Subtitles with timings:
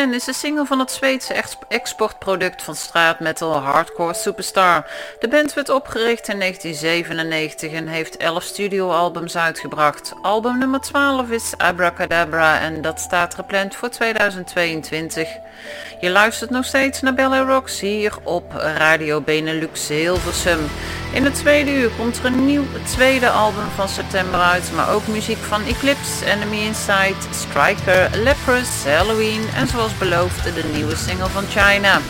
[0.00, 4.90] Is de single van het Zweedse exportproduct van straatmetal Hardcore Superstar.
[5.18, 10.12] De band werd opgericht in 1997 en heeft 11 studioalbums uitgebracht.
[10.22, 15.28] Album nummer 12 is Abracadabra en dat staat gepland voor 2022.
[16.00, 20.58] Je luistert nog steeds naar Bella Rocks hier op Radio Benelux Hilversum.
[21.12, 25.06] In het tweede uur komt er een nieuw tweede album van september uit, maar ook
[25.06, 31.44] muziek van Eclipse, Enemy Inside, Striker, Leprous, Halloween en zoals beloofd de nieuwe single van
[31.46, 32.00] China.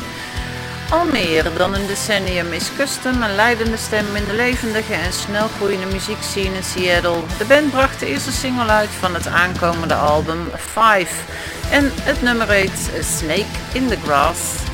[0.90, 5.48] Al meer dan een decennium is Custom een leidende stem in de levendige en snel
[5.48, 7.22] groeiende muziekscene in Seattle.
[7.38, 11.14] De band bracht de eerste single uit van het aankomende album Five
[11.70, 14.69] en het nummer heet Snake in the Grass.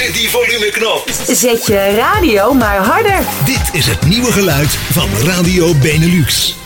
[0.00, 1.10] Zet die volumeknop?
[1.26, 3.24] Zet je radio maar harder.
[3.44, 6.59] Dit is het nieuwe geluid van Radio Benelux.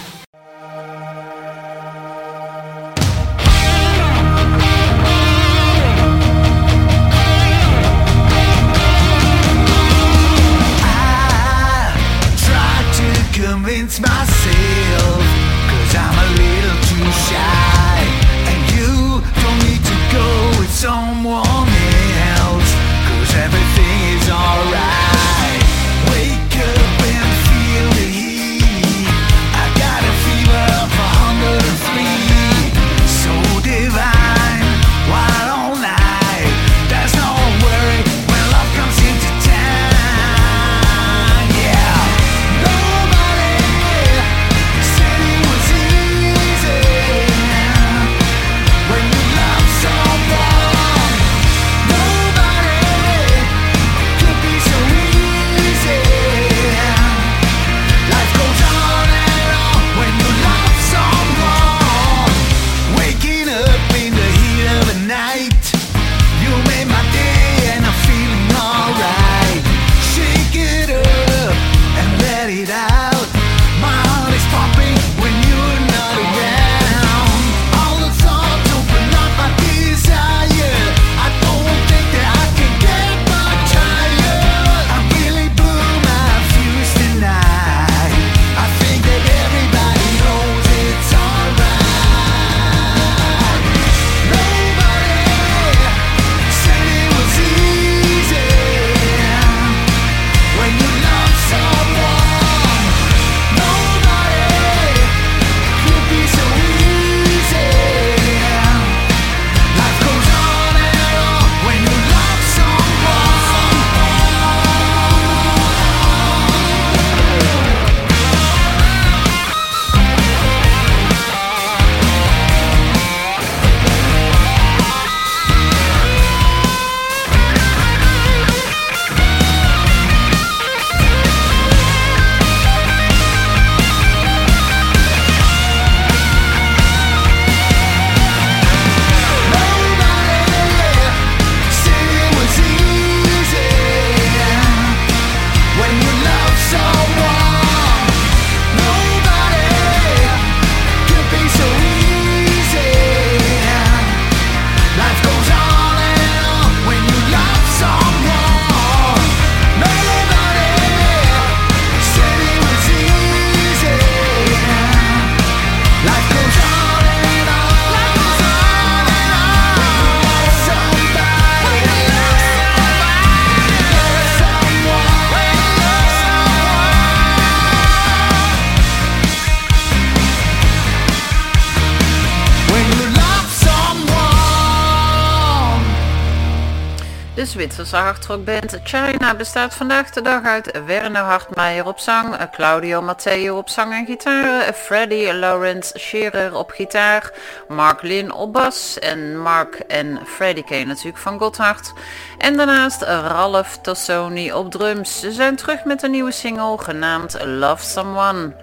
[187.94, 193.68] Nederlandse hardrockband China bestaat vandaag de dag uit Werner Hartmeijer op zang, Claudio Matteo op
[193.68, 197.32] zang en gitaar, Freddy Lawrence Scherer op gitaar,
[197.68, 201.92] Mark Lin op bas en Mark en Freddy Kane natuurlijk van Godhard.
[202.38, 205.20] En daarnaast Ralph Tassoni op drums.
[205.20, 208.54] Ze zijn terug met een nieuwe single genaamd Love Someone.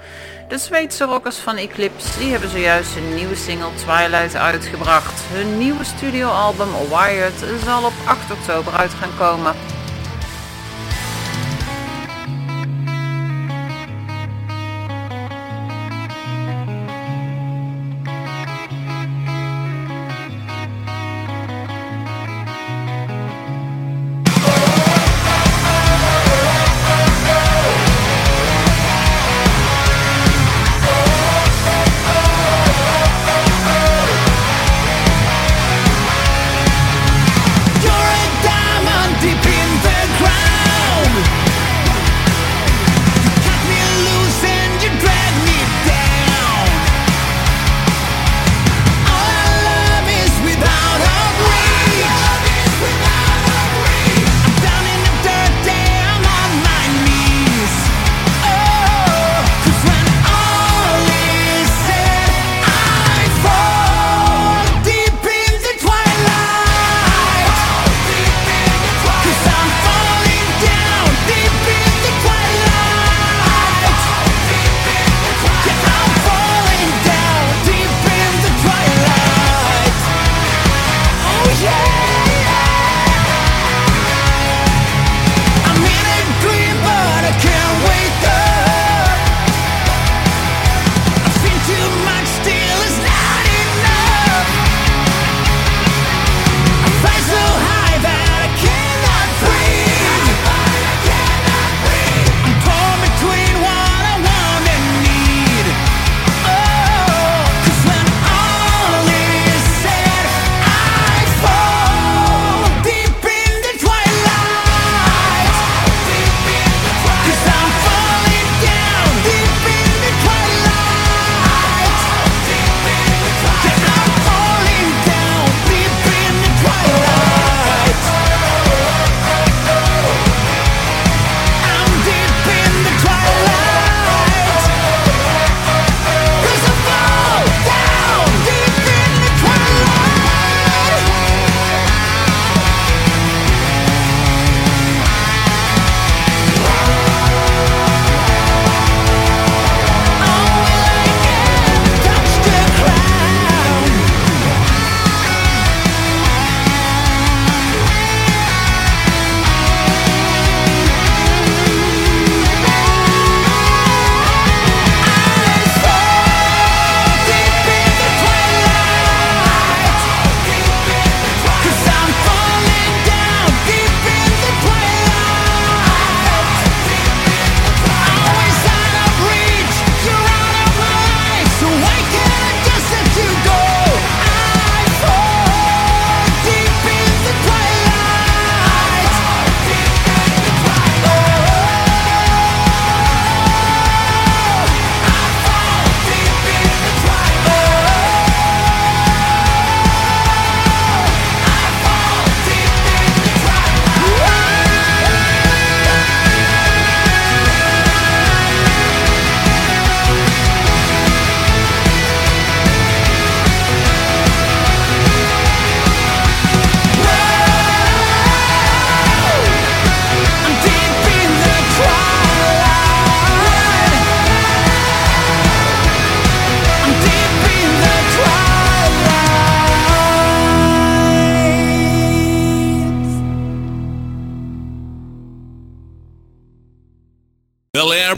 [0.52, 5.22] De Zweedse rockers van Eclipse die hebben zojuist een nieuwe single Twilight uitgebracht.
[5.32, 9.56] Hun nieuwe studioalbum Wired zal op 8 oktober uit gaan komen.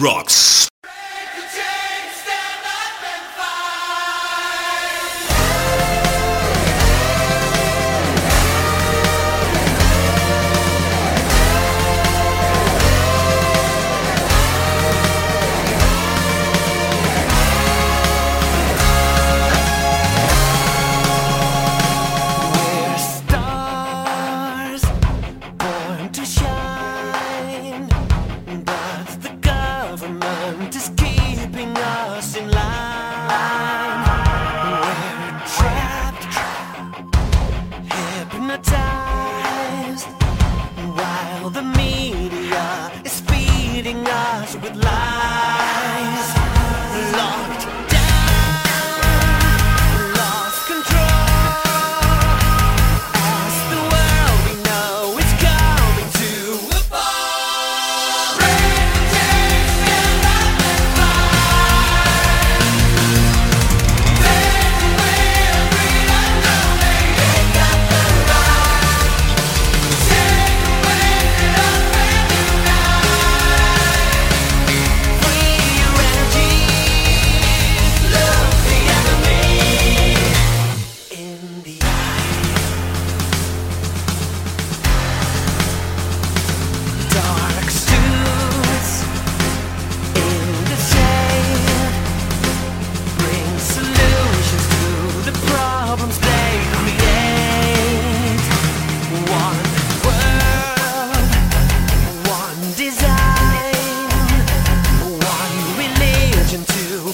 [0.03, 0.42] Rocks.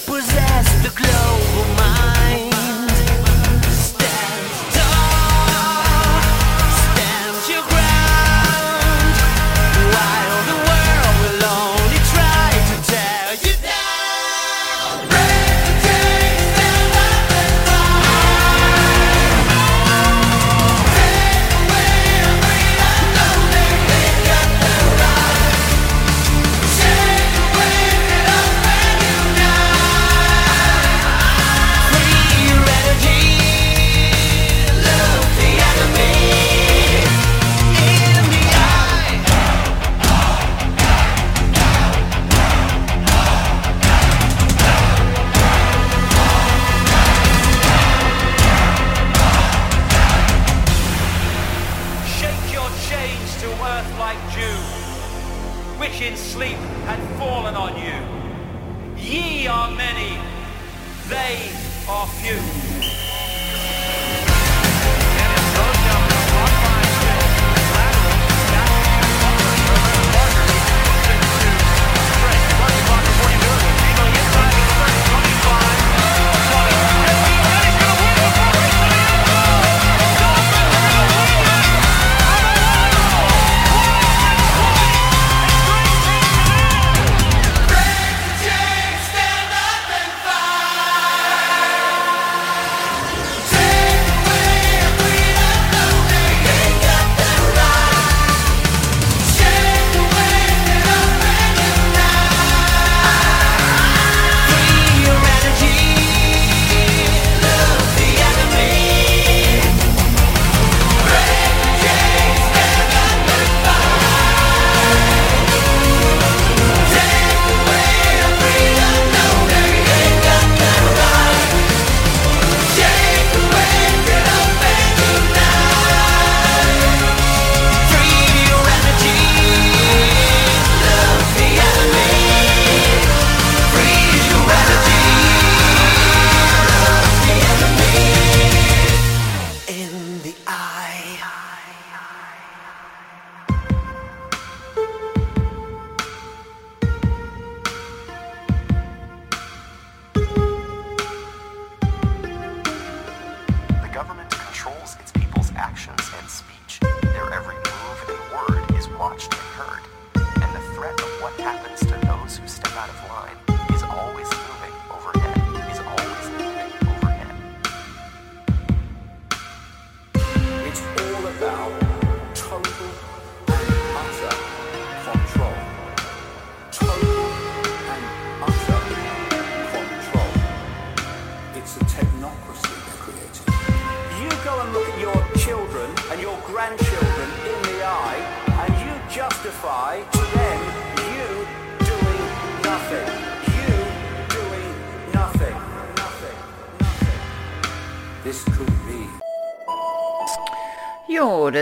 [0.10, 0.39] To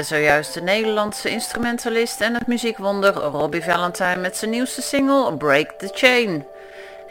[0.04, 5.90] Zojuist de Nederlandse instrumentalist en het muziekwonder Robbie Valentine met zijn nieuwste single Break the
[5.94, 6.46] Chain.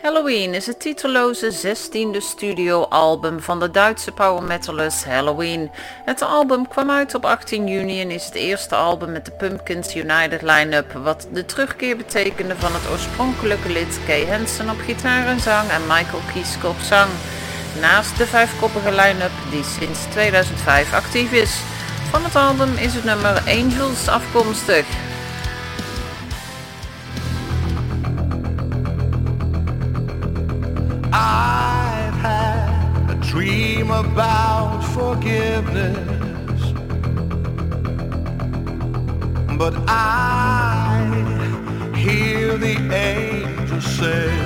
[0.02, 5.70] Halloween is het titelloze 16e studioalbum van de Duitse power metalers Halloween.
[6.04, 9.94] Het album kwam uit op 18 juni en is het eerste album met de Pumpkins
[9.96, 15.40] United line-up, wat de terugkeer betekende van het oorspronkelijke lid Kay Hansen op gitaar en
[15.40, 17.10] zang en Michael Kieske op zang.
[17.80, 21.60] Naast de vijfkoppige line-up die sinds 2005 actief is.
[22.10, 24.86] Van het album is het nummer Angels afkomstig.
[31.12, 36.72] I've had a dream about forgiveness,
[39.58, 41.06] but I
[41.94, 44.45] hear the angels say.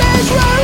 [0.00, 0.57] She's right.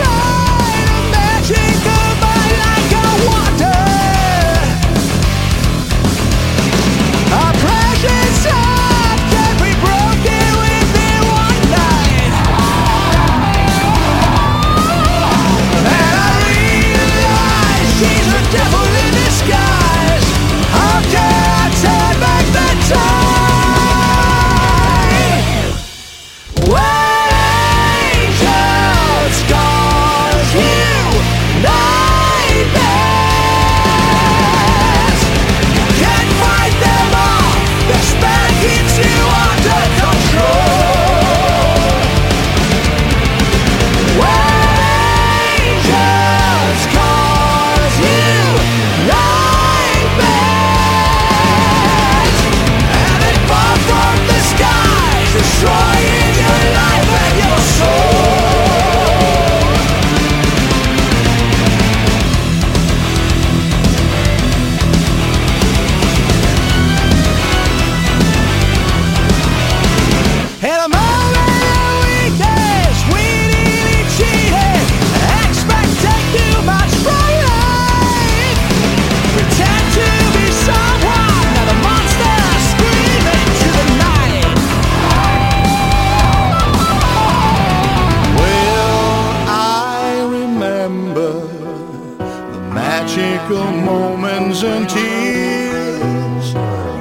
[93.05, 96.55] Magical moments and tears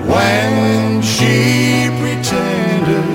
[0.06, 3.06] when she pretended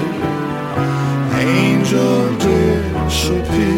[1.34, 3.77] angel disappears.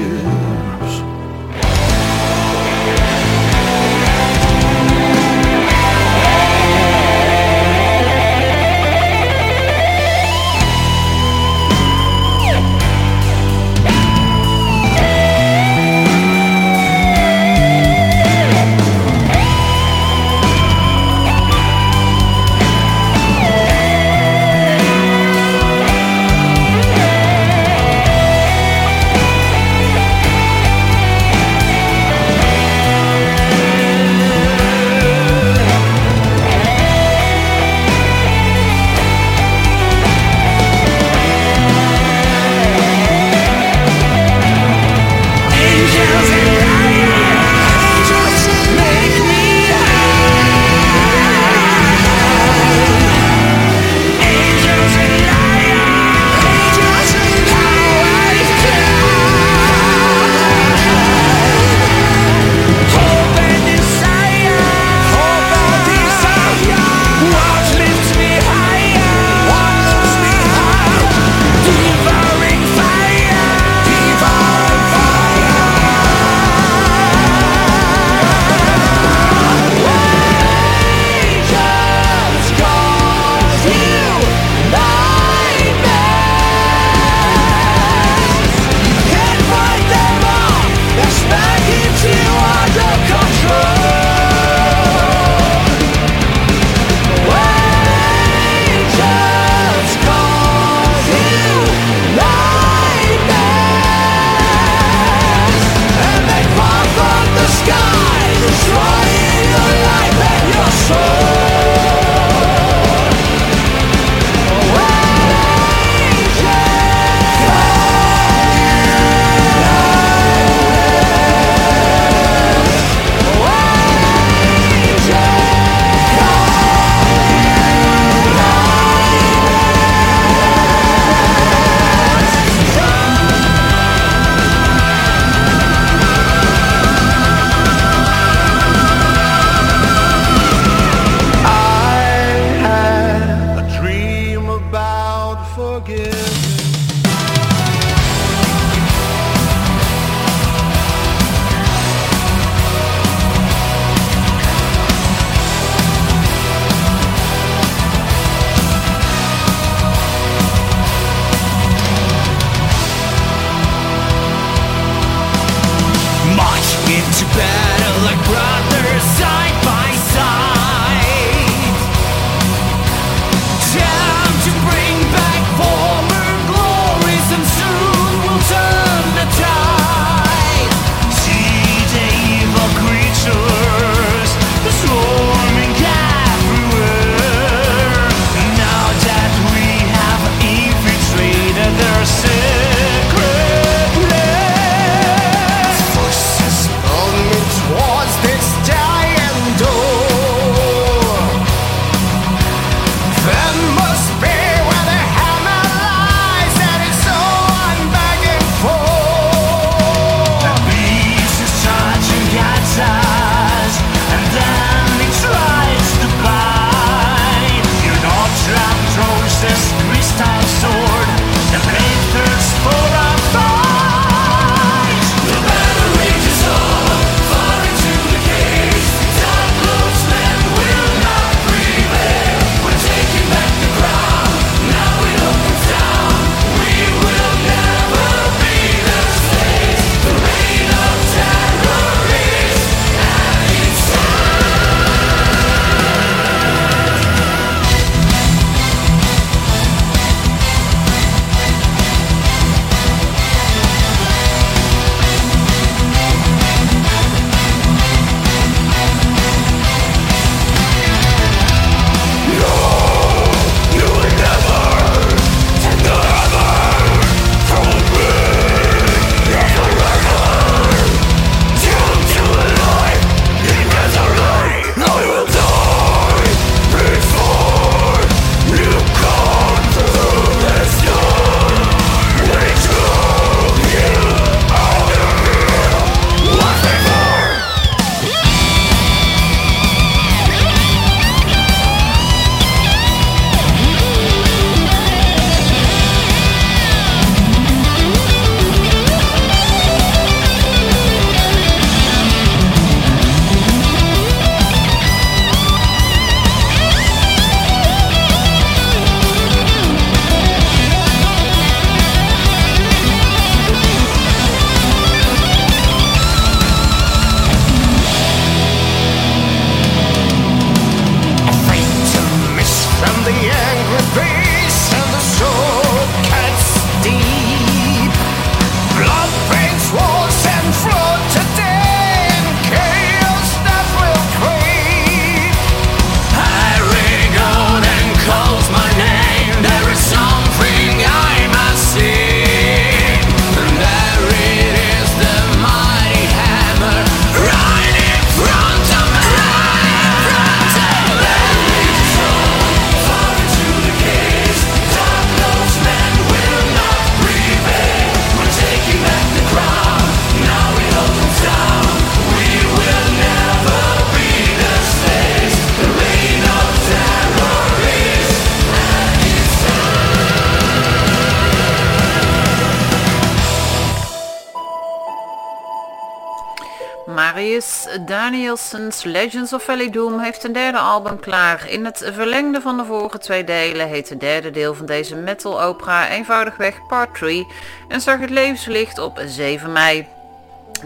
[378.30, 381.48] Danielson's Legends of Valley Doom heeft een derde album klaar.
[381.48, 385.42] In het verlengde van de vorige twee delen heet het derde deel van deze metal
[385.42, 387.26] opera eenvoudigweg Part 3
[387.68, 389.86] en zag het levenslicht op 7 mei.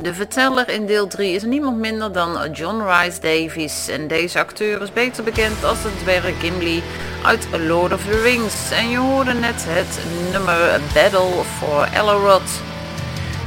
[0.03, 4.83] De verteller in deel 3 is niemand minder dan John Rice Davies en deze acteur
[4.83, 6.83] is beter bekend als de dwerg Gimli
[7.23, 9.99] uit Lord of the Rings en je hoorde net het
[10.33, 12.74] nummer Battle for Elrond.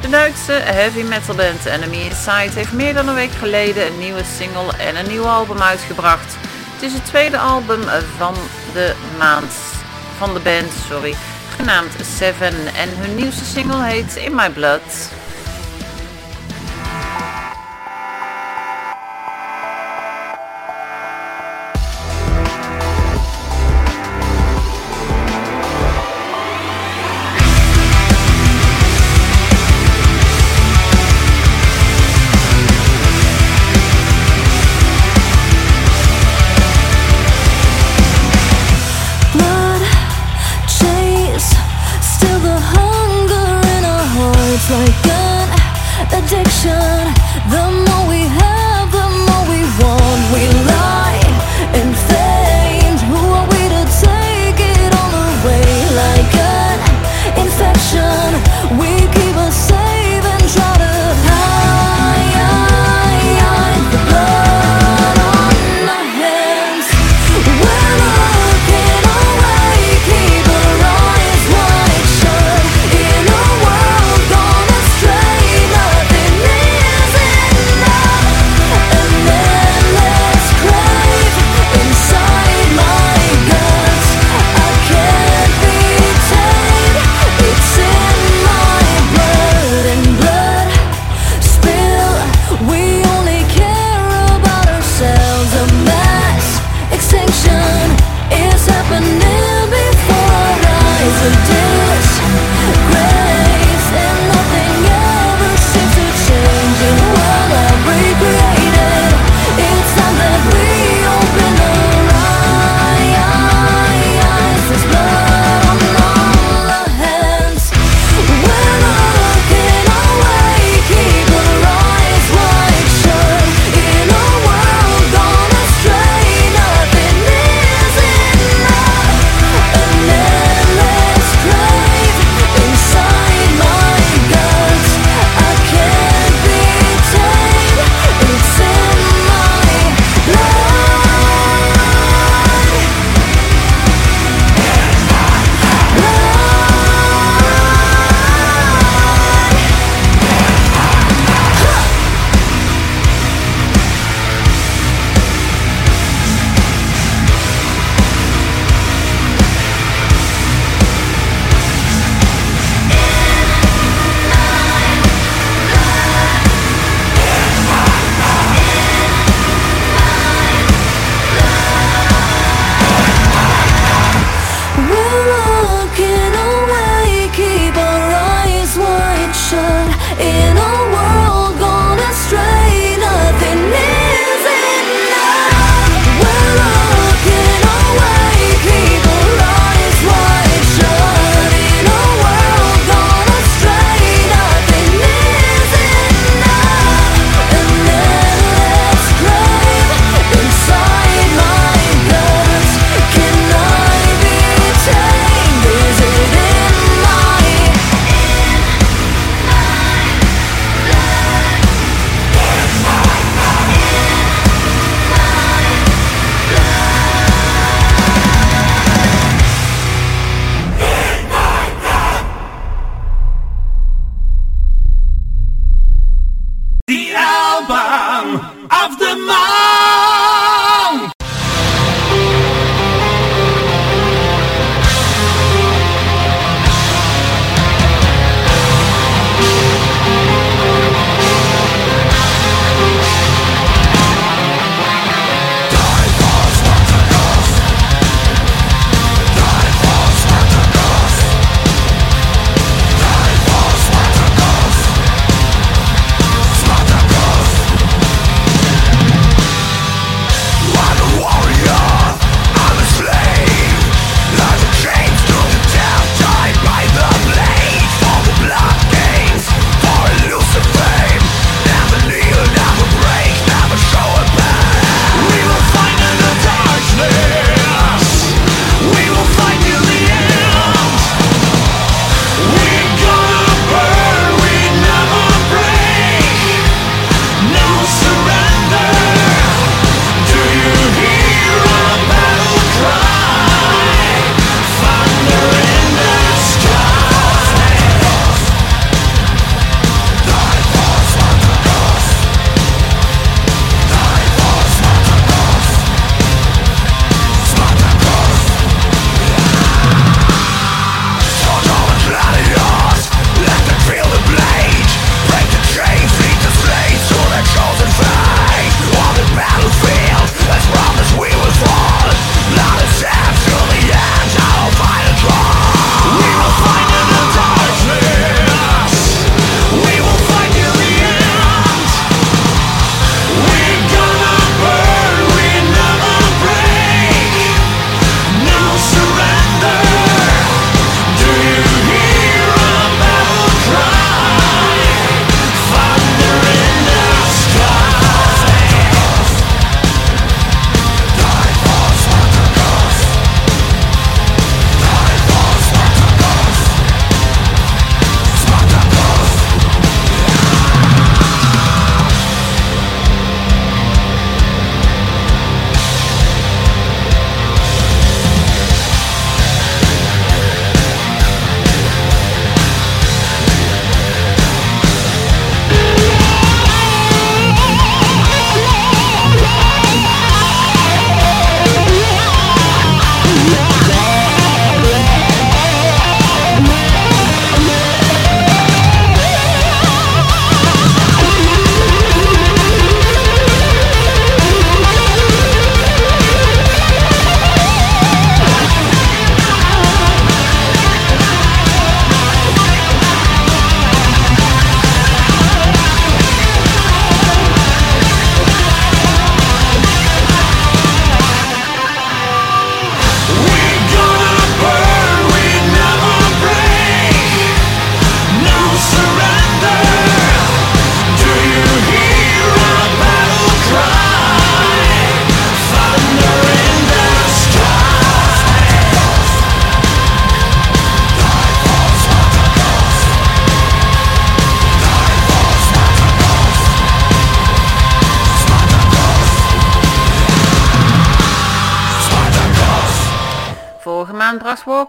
[0.02, 4.24] De Duitse heavy metal band Enemy Inside heeft meer dan een week geleden een nieuwe
[4.38, 6.36] single en een nieuw album uitgebracht.
[6.74, 7.82] Het is het tweede album
[8.18, 8.34] van
[8.74, 9.54] de maand
[10.18, 11.16] van de band, sorry,
[11.56, 15.12] genaamd Seven en hun nieuwste single heet In My Blood.
[46.14, 47.14] Addiction.
[47.52, 47.97] The more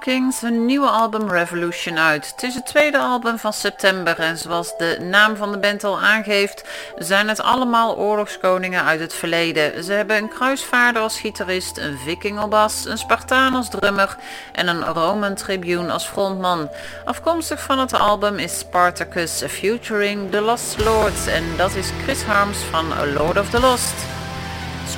[0.08, 2.30] een nieuwe album Revolution uit.
[2.30, 6.00] Het is het tweede album van september en zoals de naam van de band al
[6.00, 6.64] aangeeft,
[6.96, 9.84] zijn het allemaal oorlogskoningen uit het verleden.
[9.84, 14.16] Ze hebben een kruisvaarder als gitarist, een viking op bas, een Spartaan als drummer
[14.52, 16.70] en een Roman Tribune als frontman.
[17.04, 22.58] Afkomstig van het album is Spartacus featuring The Lost Lords en dat is Chris Harms
[22.58, 24.17] van Lord of the Lost.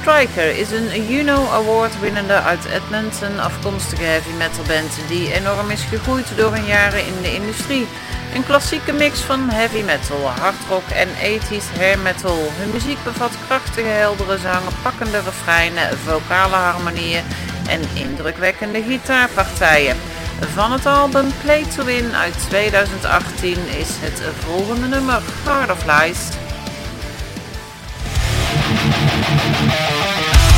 [0.00, 5.82] Striker is een Juno Award winnende uit Edmonton afkomstige heavy metal band die enorm is
[5.82, 7.86] gegroeid door hun jaren in de industrie.
[8.34, 12.38] Een klassieke mix van heavy metal, hard rock en 80s hair metal.
[12.58, 17.24] Hun muziek bevat krachtige heldere zangen, pakkende refreinen, vocale harmonieën
[17.68, 19.96] en indrukwekkende gitaarpartijen.
[20.54, 26.18] Van het album Play to Win uit 2018 is het volgende nummer Heart of Lies.
[28.82, 30.49] Thank you.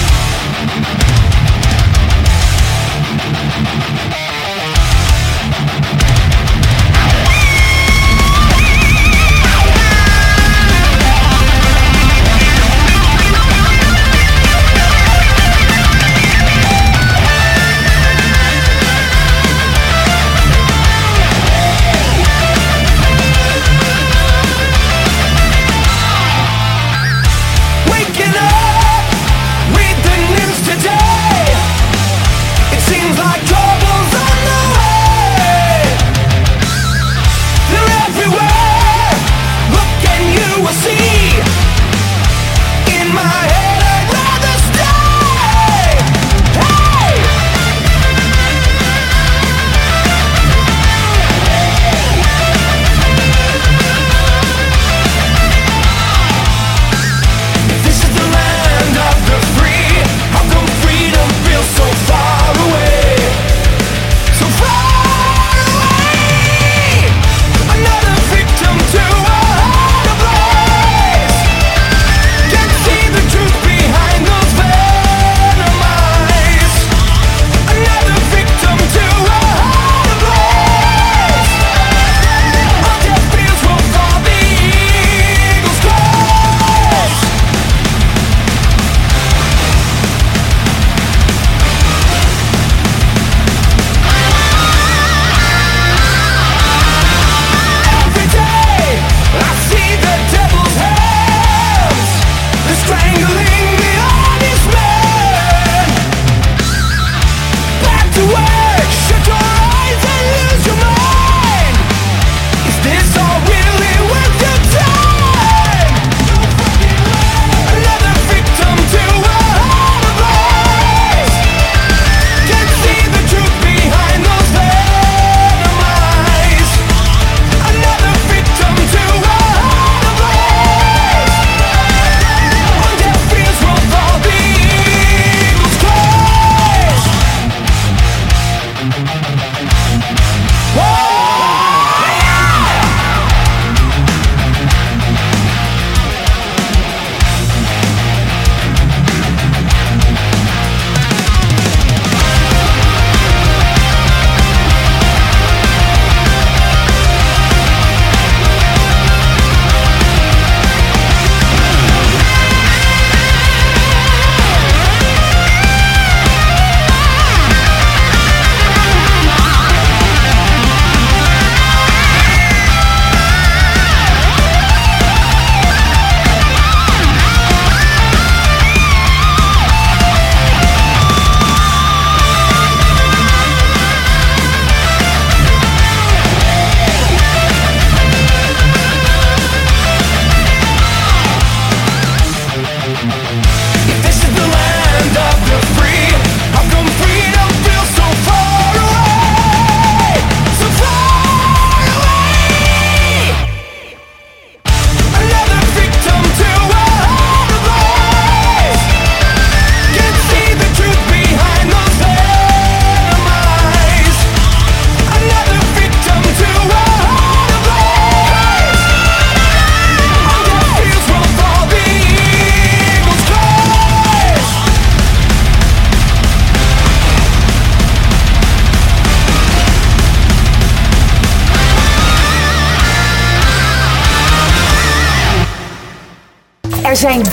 [140.75, 141.12] Whoa!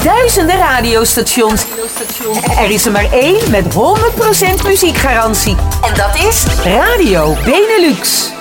[0.03, 1.65] duizenden radiostations.
[2.57, 5.55] Er is er maar één met 100% muziekgarantie.
[5.81, 8.31] En dat is Radio Benelux.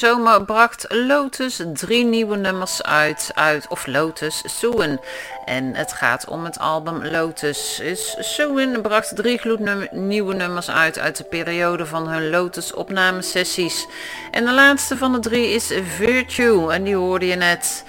[0.00, 5.00] Zomer bracht Lotus drie nieuwe nummers uit, uit of Lotus Suin.
[5.44, 7.82] En het gaat om het album Lotus.
[8.18, 13.86] Suin bracht drie gloednieuwe nummers uit uit de periode van hun Lotus opnamesessies.
[14.30, 17.84] En de laatste van de drie is Virtue en die hoorde je net.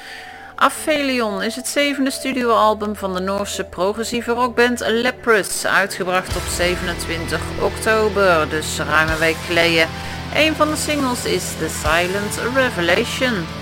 [0.62, 8.50] Aphelion is het zevende studioalbum van de Noorse progressieve rockband Leprous, uitgebracht op 27 oktober,
[8.50, 9.88] dus ruim een week geleden.
[10.36, 13.61] Een van de singles is The Silent Revelation.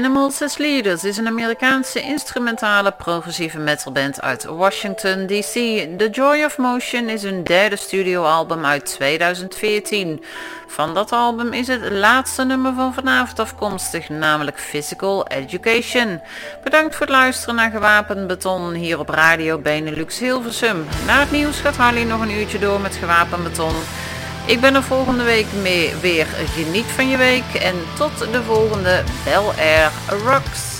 [0.00, 5.52] Animals as Leaders is een Amerikaanse instrumentale progressieve metalband uit Washington DC.
[5.98, 10.24] The Joy of Motion is hun derde studioalbum uit 2014.
[10.66, 16.20] Van dat album is het laatste nummer van vanavond afkomstig, namelijk Physical Education.
[16.64, 20.86] Bedankt voor het luisteren naar Gewapend Beton hier op Radio Benelux Hilversum.
[21.06, 23.74] Na het nieuws gaat Harley nog een uurtje door met Gewapend Beton.
[24.50, 26.26] Ik ben er volgende week mee weer.
[26.26, 29.90] Geniet van je week en tot de volgende Bel Air
[30.24, 30.79] Rocks.